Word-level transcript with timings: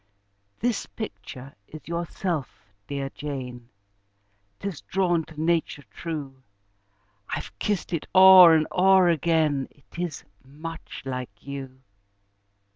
"This 0.57 0.87
picture 0.87 1.53
is 1.67 1.87
yourself, 1.87 2.71
dear 2.87 3.11
Jane 3.11 3.69
'Tis 4.59 4.81
drawn 4.81 5.23
to 5.25 5.39
nature 5.39 5.83
true: 5.91 6.41
I've 7.29 7.55
kissed 7.59 7.93
it 7.93 8.07
o'er 8.15 8.55
and 8.55 8.65
o'er 8.71 9.09
again, 9.09 9.67
It 9.69 9.99
is 9.99 10.23
much 10.43 11.03
like 11.05 11.43
you." 11.45 11.83